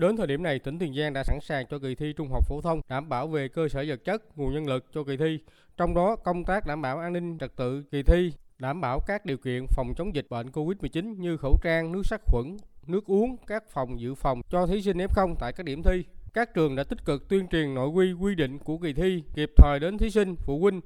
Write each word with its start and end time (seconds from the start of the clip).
Đến 0.00 0.16
thời 0.16 0.26
điểm 0.26 0.42
này, 0.42 0.58
tỉnh 0.58 0.78
Tiền 0.78 0.94
Giang 0.94 1.12
đã 1.12 1.24
sẵn 1.24 1.38
sàng 1.42 1.66
cho 1.70 1.78
kỳ 1.78 1.94
thi 1.94 2.12
trung 2.16 2.28
học 2.30 2.44
phổ 2.48 2.60
thông, 2.60 2.80
đảm 2.88 3.08
bảo 3.08 3.28
về 3.28 3.48
cơ 3.48 3.68
sở 3.68 3.84
vật 3.88 4.04
chất, 4.04 4.38
nguồn 4.38 4.54
nhân 4.54 4.66
lực 4.66 4.86
cho 4.94 5.04
kỳ 5.04 5.16
thi. 5.16 5.38
Trong 5.76 5.94
đó, 5.94 6.16
công 6.16 6.44
tác 6.44 6.66
đảm 6.66 6.82
bảo 6.82 6.98
an 6.98 7.12
ninh 7.12 7.38
trật 7.38 7.56
tự 7.56 7.82
kỳ 7.90 8.02
thi, 8.02 8.32
đảm 8.58 8.80
bảo 8.80 9.00
các 9.06 9.26
điều 9.26 9.36
kiện 9.36 9.66
phòng 9.66 9.92
chống 9.96 10.14
dịch 10.14 10.26
bệnh 10.30 10.46
COVID-19 10.50 11.14
như 11.18 11.36
khẩu 11.36 11.58
trang, 11.62 11.92
nước 11.92 12.02
sát 12.04 12.20
khuẩn, 12.26 12.56
nước 12.86 13.06
uống, 13.06 13.36
các 13.46 13.70
phòng 13.70 14.00
dự 14.00 14.14
phòng 14.14 14.40
cho 14.50 14.66
thí 14.66 14.82
sinh 14.82 14.98
F0 14.98 15.34
tại 15.38 15.52
các 15.52 15.66
điểm 15.66 15.82
thi. 15.82 16.04
Các 16.34 16.54
trường 16.54 16.76
đã 16.76 16.84
tích 16.84 17.04
cực 17.04 17.28
tuyên 17.28 17.48
truyền 17.48 17.74
nội 17.74 17.88
quy 17.88 18.12
quy 18.12 18.34
định 18.34 18.58
của 18.58 18.78
kỳ 18.78 18.92
thi, 18.92 19.22
kịp 19.34 19.50
thời 19.56 19.80
đến 19.80 19.98
thí 19.98 20.10
sinh, 20.10 20.36
phụ 20.36 20.58
huynh. 20.58 20.80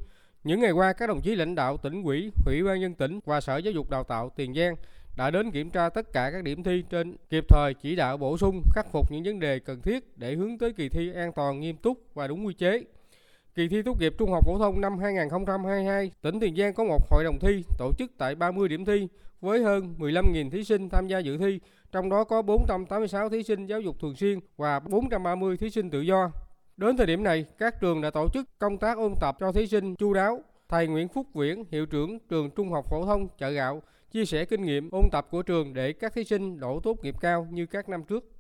Những 0.45 0.61
ngày 0.61 0.73
qua, 0.73 0.93
các 0.93 1.09
đồng 1.09 1.21
chí 1.21 1.35
lãnh 1.35 1.55
đạo 1.55 1.77
tỉnh 1.77 2.03
ủy, 2.03 2.31
ủy 2.47 2.63
ban 2.63 2.81
nhân 2.81 2.95
tỉnh 2.95 3.21
và 3.25 3.41
Sở 3.41 3.57
Giáo 3.57 3.73
dục 3.73 3.91
Đào 3.91 4.05
tạo 4.05 4.31
Tiền 4.37 4.55
Giang 4.55 4.75
đã 5.17 5.31
đến 5.31 5.51
kiểm 5.51 5.71
tra 5.71 5.89
tất 5.89 6.13
cả 6.13 6.31
các 6.33 6.45
điểm 6.45 6.63
thi 6.63 6.85
trên, 6.91 7.17
kịp 7.31 7.45
thời 7.49 7.75
chỉ 7.75 7.97
đạo 7.97 8.17
bổ 8.17 8.39
sung, 8.39 8.63
khắc 8.75 8.87
phục 8.93 9.11
những 9.11 9.23
vấn 9.25 9.41
đề 9.41 9.59
cần 9.59 9.81
thiết 9.81 10.19
để 10.19 10.35
hướng 10.35 10.59
tới 10.59 10.73
kỳ 10.73 10.89
thi 10.89 11.13
an 11.15 11.33
toàn, 11.33 11.61
nghiêm 11.61 11.77
túc 11.77 11.99
và 12.15 12.27
đúng 12.27 12.47
quy 12.47 12.55
chế. 12.55 12.85
Kỳ 13.55 13.69
thi 13.69 13.83
tốt 13.83 14.01
nghiệp 14.01 14.15
trung 14.19 14.31
học 14.31 14.45
phổ 14.47 14.59
thông 14.59 14.81
năm 14.81 14.99
2022, 14.99 16.11
tỉnh 16.23 16.41
Tiền 16.41 16.57
Giang 16.57 16.75
có 16.75 16.85
một 16.85 17.11
hội 17.11 17.25
đồng 17.25 17.39
thi 17.41 17.65
tổ 17.79 17.93
chức 17.99 18.11
tại 18.19 18.35
30 18.35 18.69
điểm 18.69 18.85
thi 18.85 19.09
với 19.41 19.63
hơn 19.63 19.95
15.000 19.99 20.51
thí 20.51 20.65
sinh 20.65 20.89
tham 20.89 21.07
gia 21.07 21.19
dự 21.19 21.39
thi, 21.39 21.61
trong 21.93 22.09
đó 22.09 22.25
có 22.25 22.43
486 22.43 23.29
thí 23.29 23.43
sinh 23.43 23.67
giáo 23.67 23.81
dục 23.81 23.97
thường 24.01 24.17
xuyên 24.17 24.39
và 24.57 24.81
430 24.81 25.57
thí 25.57 25.71
sinh 25.71 25.91
tự 25.91 26.01
do. 26.01 26.31
Đến 26.77 26.97
thời 26.97 27.07
điểm 27.07 27.23
này, 27.23 27.45
các 27.59 27.81
trường 27.81 28.01
đã 28.01 28.11
tổ 28.11 28.29
chức 28.35 28.59
công 28.59 28.79
tác 28.79 28.99
ôn 28.99 29.15
tập 29.21 29.37
cho 29.41 29.53
thí 29.53 29.67
sinh 29.67 29.95
chu 29.97 30.15
đáo. 30.15 30.41
Thầy 30.69 30.87
Nguyễn 30.87 31.09
Phúc 31.09 31.27
Viễn, 31.35 31.65
hiệu 31.71 31.87
trưởng 31.87 32.19
trường 32.29 32.51
Trung 32.51 32.73
học 32.73 32.85
phổ 32.91 33.07
thông 33.07 33.29
Chợ 33.39 33.51
Gạo, 33.51 33.83
chia 34.15 34.25
sẻ 34.25 34.45
kinh 34.45 34.63
nghiệm 34.63 34.91
ôn 34.91 35.05
tập 35.13 35.27
của 35.31 35.43
trường 35.43 35.75
để 35.75 35.93
các 35.93 36.15
thí 36.15 36.25
sinh 36.25 36.61
đổ 36.61 36.81
tốt 36.81 36.97
nghiệp 37.03 37.15
cao 37.21 37.49
như 37.51 37.67
các 37.67 37.89
năm 37.89 38.05
trước 38.05 38.34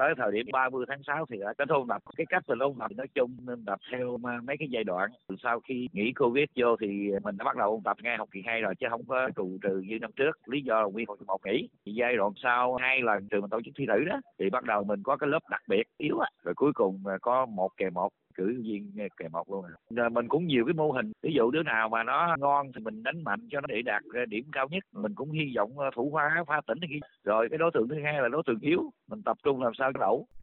tới 0.00 0.14
thời 0.16 0.32
điểm 0.32 0.46
30 0.52 0.84
tháng 0.88 1.02
6 1.06 1.26
thì 1.30 1.36
đã 1.40 1.52
kết 1.58 1.68
ôn 1.68 1.88
tập 1.88 2.02
cái 2.16 2.26
cách 2.28 2.42
mình 2.48 2.58
ôn 2.58 2.74
tập 2.78 2.90
nói 2.96 3.06
chung 3.14 3.36
nên 3.46 3.64
tập 3.64 3.78
theo 3.92 4.16
mấy 4.18 4.56
cái 4.58 4.68
giai 4.70 4.84
đoạn. 4.84 5.10
Sau 5.42 5.60
khi 5.60 5.88
nghỉ 5.92 6.12
covid 6.12 6.44
vô 6.56 6.76
thì 6.80 7.10
mình 7.22 7.36
đã 7.36 7.44
bắt 7.44 7.56
đầu 7.56 7.70
ôn 7.70 7.80
tập 7.84 7.96
ngay 8.02 8.16
học 8.16 8.28
kỳ 8.32 8.42
2 8.46 8.60
rồi, 8.60 8.74
chứ 8.74 8.86
không 8.90 9.04
có 9.08 9.28
trụ 9.36 9.58
trừ 9.62 9.82
như 9.86 9.98
năm 9.98 10.10
trước. 10.16 10.38
Lý 10.46 10.62
do 10.62 10.82
là 10.82 10.88
nguyên 10.88 11.08
học 11.08 11.18
kỳ 11.20 11.24
một 11.26 11.40
nghỉ. 11.44 11.68
Thì 11.86 11.92
giai 11.92 12.16
đoạn 12.16 12.32
sau 12.42 12.74
hai 12.74 13.00
lần 13.02 13.28
trường 13.28 13.40
mình 13.40 13.50
tổ 13.50 13.60
chức 13.64 13.74
thi 13.76 13.86
thử 13.86 14.04
đó. 14.04 14.20
Thì 14.38 14.50
bắt 14.50 14.64
đầu 14.64 14.84
mình 14.84 15.02
có 15.02 15.16
cái 15.16 15.28
lớp 15.28 15.42
đặc 15.50 15.62
biệt 15.68 15.82
yếu 15.98 16.18
á. 16.18 16.28
Rồi 16.44 16.54
cuối 16.54 16.72
cùng 16.74 17.02
có 17.22 17.46
một 17.46 17.70
kèm 17.76 17.94
một, 17.94 18.10
cử 18.34 18.60
viên 18.64 18.92
kèm 19.16 19.32
một 19.32 19.50
luôn 19.50 19.64
à. 19.64 19.72
rồi 19.90 20.10
mình 20.10 20.28
cũng 20.28 20.46
nhiều 20.46 20.64
cái 20.64 20.74
mô 20.74 20.92
hình. 20.92 21.12
Ví 21.22 21.32
dụ 21.34 21.50
đứa 21.50 21.62
nào 21.62 21.88
mà 21.88 22.02
nó 22.02 22.36
ngon 22.38 22.72
thì 22.72 22.80
mình 22.84 23.02
đánh 23.02 23.24
mạnh 23.24 23.40
cho 23.50 23.60
nó 23.60 23.66
để 23.66 23.82
đạt 23.82 24.02
điểm 24.28 24.44
cao 24.52 24.68
nhất. 24.70 24.84
Mình 24.92 25.14
cũng 25.14 25.30
hy 25.30 25.52
vọng 25.56 25.78
ờ, 25.78 25.90
thủ 25.94 26.10
khoa 26.12 26.44
pha 26.46 26.60
tỉnh 26.66 26.78
rồi 27.24 27.48
cái 27.50 27.58
đối 27.58 27.70
tượng 27.74 27.88
thứ 27.88 27.94
hai 28.04 28.22
là 28.22 28.28
đối 28.28 28.42
tượng 28.46 28.60
yếu. 28.60 28.90
Mình 29.08 29.22
tập 29.22 29.36
trung 29.42 29.62
làm 29.62 29.72
sao 29.74 29.89
grau 29.92 30.30